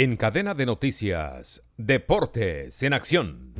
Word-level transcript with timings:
En 0.00 0.16
cadena 0.16 0.54
de 0.54 0.64
noticias, 0.64 1.64
Deportes 1.76 2.84
en 2.84 2.92
Acción. 2.92 3.52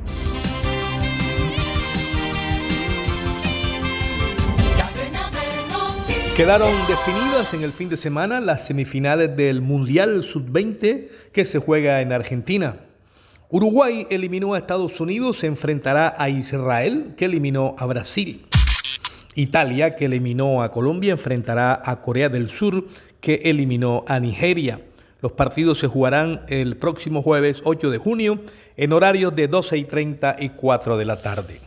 Quedaron 6.37 6.71
definidas 6.87 7.53
en 7.53 7.63
el 7.63 7.73
fin 7.73 7.89
de 7.89 7.97
semana 7.97 8.39
las 8.39 8.65
semifinales 8.65 9.35
del 9.35 9.59
Mundial 9.59 10.23
Sub-20 10.23 11.09
que 11.33 11.43
se 11.43 11.59
juega 11.59 11.99
en 11.99 12.13
Argentina. 12.13 12.85
Uruguay 13.49 14.07
eliminó 14.09 14.53
a 14.53 14.59
Estados 14.59 14.97
Unidos, 15.01 15.39
se 15.39 15.47
enfrentará 15.47 16.15
a 16.17 16.29
Israel, 16.29 17.15
que 17.17 17.25
eliminó 17.25 17.75
a 17.77 17.85
Brasil. 17.85 18.45
Italia, 19.35 19.97
que 19.97 20.05
eliminó 20.05 20.63
a 20.63 20.71
Colombia, 20.71 21.11
enfrentará 21.11 21.81
a 21.83 21.99
Corea 21.99 22.29
del 22.29 22.47
Sur, 22.47 22.87
que 23.19 23.41
eliminó 23.43 24.05
a 24.07 24.21
Nigeria. 24.21 24.79
Los 25.21 25.33
partidos 25.33 25.79
se 25.79 25.87
jugarán 25.87 26.41
el 26.47 26.77
próximo 26.77 27.21
jueves 27.21 27.61
8 27.65 27.89
de 27.89 27.97
junio 27.97 28.39
en 28.77 28.93
horarios 28.93 29.35
de 29.35 29.49
12 29.49 29.77
y 29.77 29.83
30 29.83 30.37
y 30.39 30.49
4 30.49 30.97
de 30.97 31.05
la 31.05 31.21
tarde. 31.21 31.59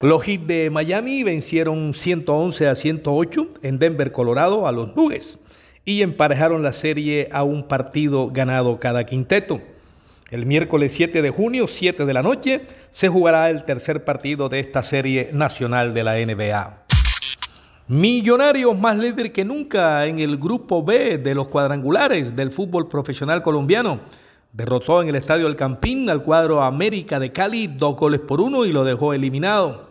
Los 0.00 0.22
Heat 0.22 0.42
de 0.42 0.70
Miami 0.70 1.24
vencieron 1.24 1.94
111 1.94 2.68
a 2.68 2.74
108 2.74 3.48
en 3.62 3.78
Denver, 3.78 4.12
Colorado, 4.12 4.66
a 4.66 4.72
los 4.72 4.94
Nuggets 4.94 5.38
y 5.84 6.02
emparejaron 6.02 6.62
la 6.62 6.72
serie 6.72 7.28
a 7.32 7.42
un 7.42 7.66
partido 7.66 8.28
ganado 8.28 8.78
cada 8.78 9.04
quinteto. 9.04 9.60
El 10.30 10.46
miércoles 10.46 10.92
7 10.94 11.20
de 11.20 11.30
junio, 11.30 11.66
7 11.66 12.04
de 12.04 12.14
la 12.14 12.22
noche, 12.22 12.62
se 12.92 13.08
jugará 13.08 13.50
el 13.50 13.64
tercer 13.64 14.04
partido 14.04 14.48
de 14.48 14.60
esta 14.60 14.82
serie 14.82 15.30
nacional 15.32 15.94
de 15.94 16.04
la 16.04 16.14
NBA. 16.14 16.81
Millonarios 17.88 18.78
más 18.78 18.96
líder 18.96 19.32
que 19.32 19.44
nunca 19.44 20.06
en 20.06 20.20
el 20.20 20.36
grupo 20.36 20.84
B 20.84 21.18
de 21.18 21.34
los 21.34 21.48
cuadrangulares 21.48 22.34
del 22.36 22.52
fútbol 22.52 22.88
profesional 22.88 23.42
colombiano. 23.42 23.98
Derrotó 24.52 25.02
en 25.02 25.08
el 25.08 25.16
Estadio 25.16 25.48
El 25.48 25.56
Campín 25.56 26.08
al 26.08 26.22
cuadro 26.22 26.62
América 26.62 27.18
de 27.18 27.32
Cali 27.32 27.66
dos 27.66 27.96
goles 27.96 28.20
por 28.20 28.40
uno 28.40 28.64
y 28.64 28.72
lo 28.72 28.84
dejó 28.84 29.14
eliminado. 29.14 29.88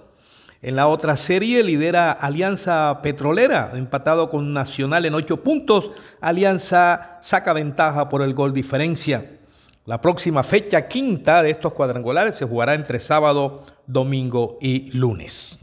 En 0.61 0.78
la 0.78 0.88
otra 0.88 1.17
serie 1.17 1.64
lidera 1.64 2.14
Alianza 2.14 3.02
Petrolera, 3.02 3.72
empatado 3.73 4.30
con 4.30 4.53
Nacional 4.53 5.05
en 5.05 5.16
ocho 5.16 5.44
puntos. 5.44 5.92
Alianza 6.22 7.20
saca 7.22 7.52
ventaja 7.52 8.08
por 8.08 8.22
el 8.22 8.33
gol 8.33 8.53
diferencia. 8.53 9.39
La 9.86 10.00
próxima 10.00 10.44
fecha 10.44 10.88
quinta 10.88 11.44
de 11.44 11.50
estos 11.50 11.73
cuadrangulares 11.73 12.38
se 12.38 12.45
jugará 12.45 12.73
entre 12.73 13.02
sábado, 13.02 13.64
domingo 13.86 14.59
y 14.61 14.92
lunes. 14.92 15.61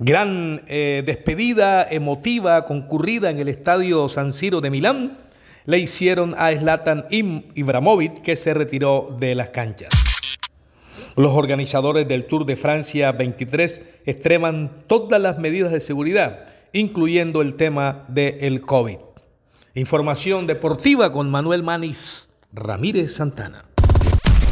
Gran 0.00 0.62
eh, 0.68 1.02
despedida 1.04 1.82
emotiva 1.90 2.66
concurrida 2.66 3.30
en 3.30 3.38
el 3.38 3.48
estadio 3.48 4.08
San 4.08 4.32
Siro 4.32 4.60
de 4.60 4.70
Milán 4.70 5.18
le 5.66 5.78
hicieron 5.80 6.36
a 6.38 6.52
Zlatan 6.52 7.06
Ibrahimovic 7.10 8.22
que 8.22 8.36
se 8.36 8.54
retiró 8.54 9.16
de 9.18 9.34
las 9.34 9.48
canchas. 9.48 9.90
Los 11.16 11.32
organizadores 11.32 12.06
del 12.06 12.26
Tour 12.26 12.46
de 12.46 12.54
Francia 12.54 13.10
23 13.10 13.82
extreman 14.06 14.84
todas 14.86 15.20
las 15.20 15.40
medidas 15.40 15.72
de 15.72 15.80
seguridad, 15.80 16.46
incluyendo 16.72 17.42
el 17.42 17.56
tema 17.56 18.04
del 18.06 18.60
COVID. 18.60 18.98
Información 19.74 20.46
deportiva 20.46 21.10
con 21.10 21.28
Manuel 21.28 21.64
Manis 21.64 22.28
Ramírez 22.52 23.16
Santana. 23.16 23.64